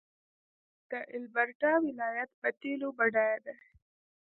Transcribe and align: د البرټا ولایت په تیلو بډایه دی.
د 0.89 0.91
البرټا 1.15 1.73
ولایت 1.87 2.29
په 2.41 2.49
تیلو 2.61 2.89
بډایه 2.97 3.39
دی. 3.45 3.55